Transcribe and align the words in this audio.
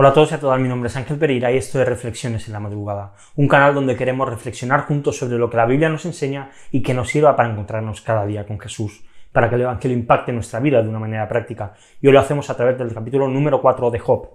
Hola 0.00 0.10
a 0.10 0.12
todos 0.12 0.30
y 0.30 0.34
a 0.36 0.38
todas, 0.38 0.60
mi 0.60 0.68
nombre 0.68 0.86
es 0.86 0.96
Ángel 0.96 1.18
Pereira 1.18 1.50
y 1.50 1.56
esto 1.56 1.82
es 1.82 1.88
Reflexiones 1.88 2.46
en 2.46 2.52
la 2.52 2.60
Madrugada, 2.60 3.14
un 3.34 3.48
canal 3.48 3.74
donde 3.74 3.96
queremos 3.96 4.28
reflexionar 4.28 4.82
juntos 4.82 5.18
sobre 5.18 5.38
lo 5.38 5.50
que 5.50 5.56
la 5.56 5.66
Biblia 5.66 5.88
nos 5.88 6.04
enseña 6.04 6.52
y 6.70 6.84
que 6.84 6.94
nos 6.94 7.08
sirva 7.08 7.34
para 7.34 7.50
encontrarnos 7.50 8.00
cada 8.02 8.24
día 8.24 8.46
con 8.46 8.60
Jesús, 8.60 9.02
para 9.32 9.48
que 9.48 9.56
el 9.56 9.62
Evangelio 9.62 9.96
impacte 9.96 10.32
nuestra 10.32 10.60
vida 10.60 10.80
de 10.80 10.88
una 10.88 11.00
manera 11.00 11.26
práctica. 11.26 11.74
Y 12.00 12.06
hoy 12.06 12.12
lo 12.12 12.20
hacemos 12.20 12.48
a 12.48 12.56
través 12.56 12.78
del 12.78 12.94
capítulo 12.94 13.26
número 13.26 13.60
4 13.60 13.90
de 13.90 13.98
Job. 13.98 14.28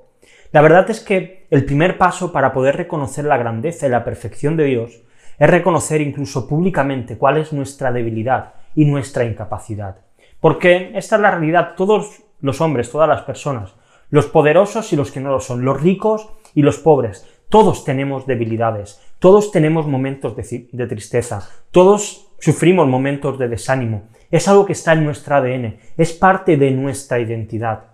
La 0.51 0.61
verdad 0.61 0.89
es 0.89 0.99
que 0.99 1.47
el 1.49 1.63
primer 1.63 1.97
paso 1.97 2.33
para 2.33 2.51
poder 2.51 2.75
reconocer 2.75 3.23
la 3.23 3.37
grandeza 3.37 3.87
y 3.87 3.89
la 3.89 4.03
perfección 4.03 4.57
de 4.57 4.65
Dios 4.65 5.01
es 5.39 5.49
reconocer 5.49 6.01
incluso 6.01 6.45
públicamente 6.45 7.17
cuál 7.17 7.37
es 7.37 7.53
nuestra 7.53 7.93
debilidad 7.93 8.55
y 8.75 8.83
nuestra 8.83 9.23
incapacidad. 9.23 9.95
Porque 10.41 10.91
esta 10.93 11.15
es 11.15 11.21
la 11.21 11.31
realidad, 11.31 11.75
todos 11.77 12.21
los 12.41 12.59
hombres, 12.59 12.91
todas 12.91 13.07
las 13.07 13.21
personas, 13.21 13.75
los 14.13 14.27
poderosos 14.27 14.93
y 14.93 14.95
los 14.95 15.09
que 15.09 15.19
no 15.19 15.31
lo 15.31 15.39
son, 15.39 15.65
los 15.65 15.81
ricos 15.81 16.29
y 16.53 16.61
los 16.61 16.77
pobres. 16.77 17.27
Todos 17.49 17.83
tenemos 17.83 18.27
debilidades, 18.27 19.01
todos 19.17 19.51
tenemos 19.51 19.87
momentos 19.87 20.35
de, 20.35 20.85
tristeza, 20.85 21.49
todos 21.71 22.27
sufrimos 22.39 22.87
momentos 22.87 23.39
de 23.39 23.47
desánimo. 23.47 24.03
Es 24.29 24.47
algo 24.47 24.67
que 24.67 24.73
está 24.73 24.93
en 24.93 25.03
nuestro 25.03 25.37
ADN, 25.37 25.79
es 25.97 26.13
parte 26.13 26.57
de 26.57 26.69
nuestra 26.69 27.19
identidad. 27.19 27.85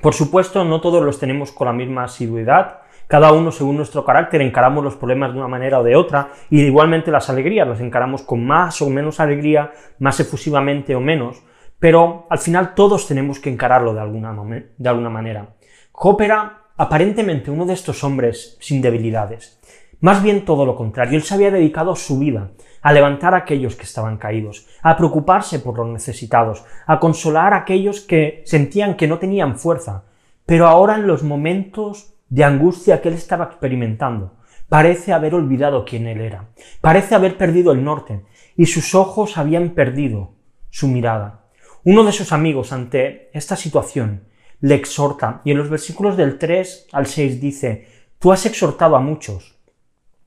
Por 0.00 0.14
supuesto, 0.14 0.64
no 0.64 0.80
todos 0.80 1.04
los 1.04 1.18
tenemos 1.18 1.52
con 1.52 1.66
la 1.66 1.74
misma 1.74 2.04
asiduidad, 2.04 2.78
cada 3.06 3.30
uno 3.32 3.52
según 3.52 3.76
nuestro 3.76 4.06
carácter 4.06 4.40
encaramos 4.40 4.82
los 4.82 4.96
problemas 4.96 5.34
de 5.34 5.40
una 5.40 5.48
manera 5.48 5.80
o 5.80 5.84
de 5.84 5.94
otra, 5.94 6.30
y 6.48 6.62
igualmente 6.62 7.10
las 7.10 7.28
alegrías 7.28 7.68
las 7.68 7.82
encaramos 7.82 8.22
con 8.22 8.46
más 8.46 8.80
o 8.80 8.88
menos 8.88 9.20
alegría, 9.20 9.72
más 9.98 10.20
efusivamente 10.20 10.94
o 10.94 11.00
menos, 11.00 11.42
pero 11.78 12.26
al 12.28 12.38
final 12.38 12.74
todos 12.74 13.06
tenemos 13.06 13.38
que 13.38 13.50
encararlo 13.50 13.94
de 13.94 14.00
alguna, 14.00 14.36
de 14.76 14.88
alguna 14.88 15.10
manera. 15.10 15.54
Job 15.92 16.20
era 16.22 16.62
aparentemente 16.76 17.50
uno 17.50 17.66
de 17.66 17.74
estos 17.74 18.02
hombres 18.04 18.56
sin 18.60 18.80
debilidades. 18.80 19.58
Más 20.00 20.22
bien 20.22 20.44
todo 20.44 20.64
lo 20.64 20.76
contrario, 20.76 21.16
él 21.16 21.24
se 21.24 21.34
había 21.34 21.50
dedicado 21.50 21.96
su 21.96 22.18
vida 22.18 22.52
a 22.82 22.92
levantar 22.92 23.34
a 23.34 23.38
aquellos 23.38 23.74
que 23.74 23.82
estaban 23.82 24.16
caídos, 24.16 24.66
a 24.82 24.96
preocuparse 24.96 25.58
por 25.58 25.76
los 25.76 25.88
necesitados, 25.88 26.64
a 26.86 27.00
consolar 27.00 27.52
a 27.52 27.58
aquellos 27.58 28.00
que 28.00 28.42
sentían 28.46 28.96
que 28.96 29.08
no 29.08 29.18
tenían 29.18 29.58
fuerza. 29.58 30.04
Pero 30.46 30.68
ahora 30.68 30.94
en 30.94 31.08
los 31.08 31.24
momentos 31.24 32.14
de 32.28 32.44
angustia 32.44 33.00
que 33.00 33.08
él 33.08 33.14
estaba 33.14 33.46
experimentando, 33.46 34.36
parece 34.68 35.12
haber 35.12 35.34
olvidado 35.34 35.84
quién 35.84 36.06
él 36.06 36.20
era, 36.20 36.50
parece 36.80 37.16
haber 37.16 37.36
perdido 37.36 37.72
el 37.72 37.82
norte, 37.82 38.24
y 38.56 38.66
sus 38.66 38.94
ojos 38.94 39.36
habían 39.36 39.70
perdido 39.70 40.34
su 40.70 40.86
mirada. 40.86 41.47
Uno 41.90 42.04
de 42.04 42.12
sus 42.12 42.32
amigos 42.32 42.74
ante 42.74 43.30
esta 43.32 43.56
situación 43.56 44.24
le 44.60 44.74
exhorta 44.74 45.40
y 45.42 45.52
en 45.52 45.56
los 45.56 45.70
versículos 45.70 46.18
del 46.18 46.36
3 46.36 46.88
al 46.92 47.06
6 47.06 47.40
dice, 47.40 47.88
Tú 48.18 48.30
has 48.30 48.44
exhortado 48.44 48.94
a 48.94 49.00
muchos 49.00 49.58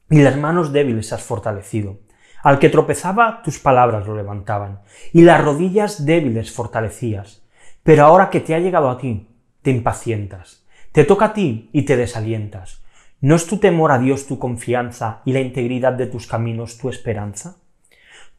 y 0.09 0.23
las 0.23 0.37
manos 0.37 0.73
débiles 0.73 1.13
has 1.13 1.21
fortalecido. 1.21 1.99
Al 2.41 2.57
que 2.57 2.69
tropezaba 2.69 3.43
tus 3.43 3.59
palabras 3.59 4.07
lo 4.07 4.15
levantaban 4.15 4.81
y 5.13 5.21
las 5.21 5.39
rodillas 5.39 6.03
débiles 6.03 6.51
fortalecías. 6.51 7.43
Pero 7.83 8.05
ahora 8.05 8.31
que 8.31 8.39
te 8.39 8.55
ha 8.55 8.59
llegado 8.59 8.89
a 8.89 8.97
ti, 8.97 9.27
te 9.61 9.69
impacientas. 9.69 10.65
Te 10.91 11.03
toca 11.03 11.25
a 11.25 11.33
ti 11.33 11.69
y 11.73 11.83
te 11.83 11.95
desalientas. 11.95 12.81
¿No 13.19 13.35
es 13.35 13.45
tu 13.45 13.57
temor 13.57 13.91
a 13.91 13.99
Dios 13.99 14.25
tu 14.25 14.39
confianza 14.39 15.21
y 15.25 15.33
la 15.33 15.41
integridad 15.41 15.93
de 15.93 16.07
tus 16.07 16.25
caminos 16.25 16.79
tu 16.79 16.89
esperanza? 16.89 17.57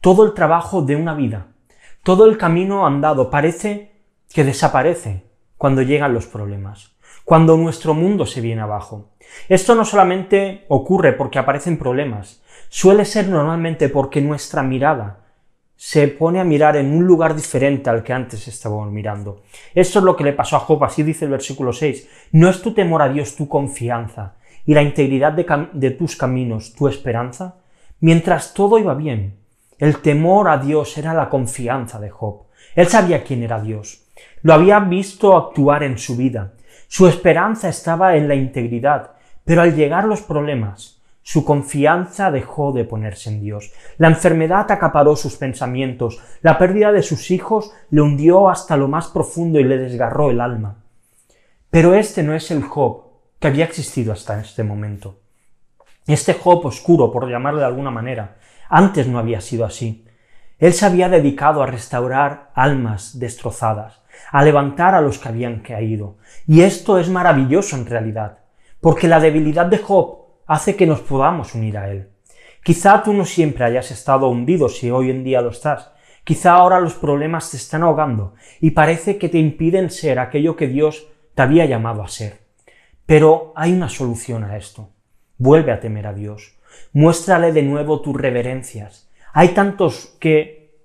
Todo 0.01 0.25
el 0.25 0.33
trabajo 0.33 0.81
de 0.81 0.97
una 0.97 1.13
vida 1.13 1.52
todo 2.03 2.25
el 2.25 2.37
camino 2.37 2.85
andado 2.85 3.29
parece 3.29 3.93
que 4.33 4.43
desaparece 4.43 5.23
cuando 5.57 5.81
llegan 5.81 6.13
los 6.13 6.25
problemas, 6.25 6.97
cuando 7.23 7.55
nuestro 7.55 7.93
mundo 7.93 8.25
se 8.25 8.41
viene 8.41 8.61
abajo. 8.61 9.11
Esto 9.47 9.73
no 9.73 9.85
solamente 9.85 10.65
ocurre 10.67 11.13
porque 11.13 11.39
aparecen 11.39 11.77
problemas, 11.77 12.43
suele 12.67 13.05
ser 13.05 13.29
normalmente 13.29 13.87
porque 13.87 14.19
nuestra 14.19 14.63
mirada 14.63 15.21
se 15.77 16.09
pone 16.09 16.41
a 16.41 16.43
mirar 16.43 16.75
en 16.75 16.93
un 16.93 17.05
lugar 17.05 17.35
diferente 17.35 17.89
al 17.89 18.03
que 18.03 18.11
antes 18.11 18.49
estábamos 18.49 18.91
mirando. 18.91 19.43
Esto 19.73 19.99
es 19.99 20.05
lo 20.05 20.17
que 20.17 20.25
le 20.25 20.33
pasó 20.33 20.57
a 20.57 20.59
Job, 20.59 20.83
así 20.83 21.03
dice 21.03 21.23
el 21.23 21.31
versículo 21.31 21.71
6. 21.71 22.29
¿No 22.33 22.49
es 22.49 22.61
tu 22.61 22.73
temor 22.73 23.01
a 23.01 23.07
Dios 23.07 23.37
tu 23.37 23.47
confianza 23.47 24.35
y 24.65 24.73
la 24.73 24.83
integridad 24.83 25.31
de, 25.31 25.67
de 25.71 25.91
tus 25.91 26.17
caminos 26.17 26.73
tu 26.73 26.89
esperanza? 26.89 27.59
Mientras 28.01 28.53
todo 28.53 28.77
iba 28.77 28.93
bien, 28.93 29.42
el 29.79 29.97
temor 29.97 30.49
a 30.49 30.57
Dios 30.57 30.97
era 30.97 31.13
la 31.13 31.29
confianza 31.29 31.99
de 31.99 32.09
Job. 32.09 32.43
Él 32.75 32.87
sabía 32.87 33.23
quién 33.23 33.43
era 33.43 33.61
Dios. 33.61 34.05
Lo 34.41 34.53
había 34.53 34.79
visto 34.79 35.35
actuar 35.35 35.83
en 35.83 35.97
su 35.97 36.15
vida. 36.15 36.53
Su 36.87 37.07
esperanza 37.07 37.69
estaba 37.69 38.15
en 38.15 38.27
la 38.27 38.35
integridad, 38.35 39.11
pero 39.45 39.61
al 39.61 39.75
llegar 39.75 40.05
los 40.05 40.21
problemas, 40.21 41.01
su 41.21 41.45
confianza 41.45 42.31
dejó 42.31 42.73
de 42.73 42.83
ponerse 42.83 43.29
en 43.29 43.41
Dios. 43.41 43.71
La 43.97 44.09
enfermedad 44.09 44.69
acaparó 44.69 45.15
sus 45.15 45.37
pensamientos, 45.37 46.19
la 46.41 46.57
pérdida 46.57 46.91
de 46.91 47.01
sus 47.01 47.31
hijos 47.31 47.71
le 47.89 48.01
hundió 48.01 48.49
hasta 48.49 48.75
lo 48.75 48.89
más 48.89 49.07
profundo 49.07 49.59
y 49.59 49.63
le 49.63 49.77
desgarró 49.77 50.29
el 50.29 50.41
alma. 50.41 50.83
Pero 51.69 51.95
este 51.95 52.21
no 52.23 52.35
es 52.35 52.51
el 52.51 52.61
Job 52.61 53.05
que 53.39 53.47
había 53.47 53.65
existido 53.65 54.13
hasta 54.13 54.39
este 54.39 54.63
momento. 54.63 55.19
Este 56.05 56.33
Job 56.33 56.65
oscuro, 56.65 57.11
por 57.11 57.29
llamarlo 57.29 57.61
de 57.61 57.65
alguna 57.65 57.89
manera, 57.89 58.35
antes 58.69 59.07
no 59.07 59.19
había 59.19 59.41
sido 59.41 59.65
así. 59.65 60.05
Él 60.59 60.73
se 60.73 60.85
había 60.85 61.09
dedicado 61.09 61.61
a 61.61 61.67
restaurar 61.67 62.51
almas 62.55 63.19
destrozadas, 63.19 64.01
a 64.31 64.43
levantar 64.43 64.95
a 64.95 65.01
los 65.01 65.19
que 65.19 65.29
habían 65.29 65.59
caído. 65.59 66.17
Y 66.47 66.61
esto 66.61 66.97
es 66.97 67.09
maravilloso 67.09 67.75
en 67.75 67.85
realidad, 67.85 68.39
porque 68.79 69.07
la 69.07 69.19
debilidad 69.19 69.65
de 69.65 69.79
Job 69.79 70.23
hace 70.47 70.75
que 70.75 70.85
nos 70.85 71.01
podamos 71.01 71.55
unir 71.55 71.77
a 71.77 71.89
él. 71.89 72.09
Quizá 72.63 73.03
tú 73.03 73.13
no 73.13 73.25
siempre 73.25 73.65
hayas 73.65 73.91
estado 73.91 74.29
hundido 74.29 74.69
si 74.69 74.89
hoy 74.89 75.09
en 75.09 75.23
día 75.23 75.41
lo 75.41 75.49
estás. 75.49 75.91
Quizá 76.23 76.53
ahora 76.53 76.79
los 76.79 76.93
problemas 76.93 77.51
te 77.51 77.57
están 77.57 77.83
ahogando 77.83 78.35
y 78.61 78.71
parece 78.71 79.17
que 79.17 79.27
te 79.27 79.37
impiden 79.37 79.89
ser 79.89 80.19
aquello 80.19 80.55
que 80.55 80.67
Dios 80.67 81.07
te 81.35 81.41
había 81.41 81.65
llamado 81.65 82.01
a 82.01 82.07
ser. 82.07 82.39
Pero 83.05 83.51
hay 83.57 83.73
una 83.73 83.89
solución 83.89 84.45
a 84.45 84.55
esto. 84.55 84.89
Vuelve 85.37 85.73
a 85.73 85.81
temer 85.81 86.07
a 86.07 86.13
Dios. 86.13 86.57
Muéstrale 86.91 87.51
de 87.51 87.63
nuevo 87.63 88.01
tus 88.01 88.15
reverencias. 88.15 89.09
Hay 89.33 89.49
tantos 89.49 90.15
que 90.19 90.75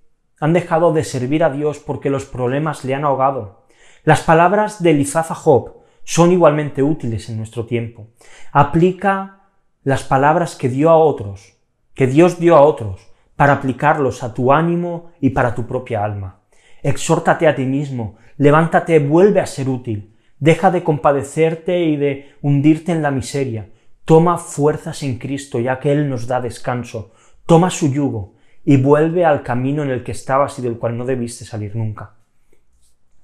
han 0.41 0.53
dejado 0.53 0.93
de 0.93 1.05
servir 1.05 1.45
a 1.45 1.51
Dios 1.51 1.79
porque 1.79 2.11
los 2.11 2.25
problemas 2.25 2.85
le 2.85 2.95
han 2.95 3.05
ahogado. 3.05 3.67
Las 4.05 4.23
palabras 4.23 4.83
de 4.83 4.91
Elifaz 4.91 5.31
a 5.31 5.35
Job 5.35 5.79
son 6.05 6.33
igualmente 6.33 6.83
útiles 6.83 7.29
en 7.29 7.37
nuestro 7.37 7.67
tiempo. 7.67 8.09
Aplica 8.53 9.51
las 9.83 10.03
palabras 10.03 10.57
que 10.57 10.69
dio 10.69 10.91
a 10.91 10.97
otros, 10.97 11.59
que 11.95 12.07
Dios 12.07 12.39
dio 12.39 12.57
a 12.57 12.63
otros, 12.63 13.09
para 13.37 13.53
aplicarlos 13.53 14.23
a 14.23 14.35
tu 14.35 14.53
ánimo 14.53 15.13
y 15.21 15.31
para 15.31 15.55
tu 15.55 15.67
propia 15.67 16.03
alma. 16.03 16.41
Exhórtate 16.83 17.47
a 17.47 17.55
ti 17.55 17.65
mismo, 17.65 18.17
levántate, 18.37 18.99
vuelve 18.99 19.41
a 19.41 19.47
ser 19.47 19.69
útil, 19.69 20.17
deja 20.39 20.71
de 20.71 20.83
compadecerte 20.83 21.81
y 21.81 21.97
de 21.97 22.33
hundirte 22.43 22.93
en 22.93 23.03
la 23.03 23.11
miseria, 23.11 23.69
Toma 24.09 24.39
fuerzas 24.39 25.03
en 25.03 25.19
Cristo, 25.19 25.61
ya 25.61 25.79
que 25.79 25.93
Él 25.93 26.09
nos 26.09 26.27
da 26.27 26.41
descanso. 26.41 27.13
Toma 27.45 27.69
su 27.69 27.93
yugo 27.93 28.37
y 28.65 28.79
vuelve 28.79 29.27
al 29.27 29.43
camino 29.43 29.83
en 29.83 29.91
el 29.91 30.03
que 30.03 30.13
estabas 30.13 30.59
y 30.59 30.63
del 30.63 30.79
cual 30.79 30.97
no 30.97 31.05
debiste 31.05 31.45
salir 31.45 31.77
nunca. 31.77 32.15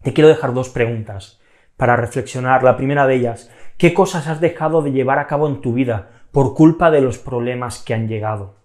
Te 0.02 0.12
quiero 0.12 0.28
dejar 0.28 0.52
dos 0.52 0.68
preguntas 0.68 1.40
para 1.78 1.96
reflexionar. 1.96 2.62
La 2.62 2.76
primera 2.76 3.06
de 3.06 3.14
ellas, 3.14 3.50
¿qué 3.78 3.94
cosas 3.94 4.26
has 4.26 4.42
dejado 4.42 4.82
de 4.82 4.92
llevar 4.92 5.18
a 5.18 5.26
cabo 5.26 5.48
en 5.48 5.62
tu 5.62 5.72
vida 5.72 6.10
por 6.32 6.52
culpa 6.52 6.90
de 6.90 7.00
los 7.00 7.16
problemas 7.16 7.78
que 7.78 7.94
han 7.94 8.06
llegado? 8.06 8.56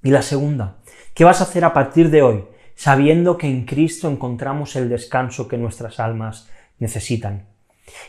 Y 0.00 0.10
la 0.10 0.22
segunda, 0.22 0.76
¿qué 1.12 1.24
vas 1.24 1.40
a 1.40 1.44
hacer 1.44 1.64
a 1.64 1.72
partir 1.72 2.10
de 2.10 2.22
hoy 2.22 2.44
sabiendo 2.76 3.36
que 3.36 3.48
en 3.48 3.64
Cristo 3.64 4.08
encontramos 4.08 4.76
el 4.76 4.88
descanso 4.88 5.48
que 5.48 5.58
nuestras 5.58 5.98
almas 5.98 6.48
necesitan? 6.78 7.52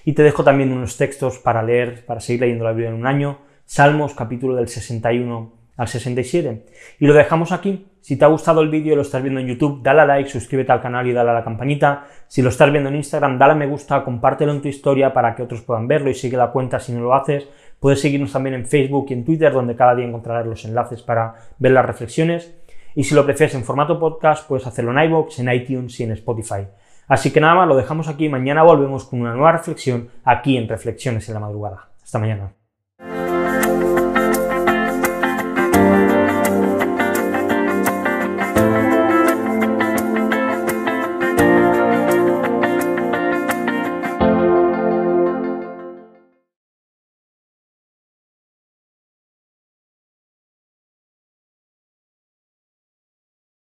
Y 0.03 0.13
te 0.13 0.23
dejo 0.23 0.43
también 0.43 0.71
unos 0.71 0.97
textos 0.97 1.39
para 1.39 1.63
leer, 1.63 2.05
para 2.05 2.19
seguir 2.19 2.41
leyendo 2.41 2.63
la 2.63 2.71
Biblia 2.71 2.89
en 2.89 2.95
un 2.95 3.07
año, 3.07 3.39
Salmos 3.65 4.13
capítulo 4.13 4.55
del 4.55 4.67
61 4.67 5.53
al 5.77 5.87
67. 5.87 6.65
Y 6.99 7.07
lo 7.07 7.13
dejamos 7.13 7.51
aquí. 7.51 7.87
Si 7.99 8.17
te 8.17 8.23
ha 8.23 8.27
gustado 8.27 8.61
el 8.61 8.69
vídeo 8.69 8.93
y 8.93 8.95
lo 8.95 9.01
estás 9.01 9.23
viendo 9.23 9.39
en 9.39 9.47
YouTube, 9.47 9.81
dale 9.81 10.01
a 10.01 10.05
like, 10.05 10.29
suscríbete 10.29 10.71
al 10.71 10.79
canal 10.79 11.07
y 11.07 11.13
dale 11.13 11.31
a 11.31 11.33
la 11.33 11.43
campanita. 11.43 12.05
Si 12.27 12.43
lo 12.43 12.49
estás 12.49 12.71
viendo 12.71 12.89
en 12.89 12.97
Instagram, 12.97 13.39
dale 13.39 13.53
a 13.53 13.55
me 13.55 13.65
gusta, 13.65 14.03
compártelo 14.03 14.51
en 14.51 14.61
tu 14.61 14.67
historia 14.67 15.11
para 15.11 15.33
que 15.33 15.41
otros 15.41 15.61
puedan 15.61 15.87
verlo 15.87 16.11
y 16.11 16.13
sigue 16.13 16.37
la 16.37 16.51
cuenta 16.51 16.79
si 16.79 16.91
no 16.91 17.01
lo 17.01 17.15
haces. 17.15 17.49
Puedes 17.79 17.99
seguirnos 17.99 18.31
también 18.31 18.53
en 18.53 18.67
Facebook 18.67 19.07
y 19.09 19.13
en 19.13 19.25
Twitter, 19.25 19.51
donde 19.51 19.75
cada 19.75 19.95
día 19.95 20.05
encontrarás 20.05 20.45
los 20.45 20.63
enlaces 20.65 21.01
para 21.01 21.33
ver 21.57 21.71
las 21.71 21.85
reflexiones. 21.85 22.55
Y 22.93 23.03
si 23.03 23.15
lo 23.15 23.25
prefieres 23.25 23.55
en 23.55 23.63
formato 23.63 23.99
podcast, 23.99 24.47
puedes 24.47 24.67
hacerlo 24.67 24.91
en 24.91 25.09
iVoox, 25.09 25.39
en 25.39 25.51
iTunes 25.51 25.99
y 25.99 26.03
en 26.03 26.11
Spotify. 26.11 26.67
Así 27.07 27.31
que 27.31 27.39
nada 27.39 27.55
más, 27.55 27.67
lo 27.67 27.75
dejamos 27.75 28.07
aquí. 28.07 28.29
Mañana 28.29 28.63
volvemos 28.63 29.05
con 29.05 29.21
una 29.21 29.33
nueva 29.33 29.51
reflexión 29.51 30.09
aquí 30.23 30.57
en 30.57 30.67
Reflexiones 30.67 31.27
en 31.27 31.35
la 31.35 31.39
Madrugada. 31.39 31.89
Hasta 32.03 32.19
mañana. 32.19 32.53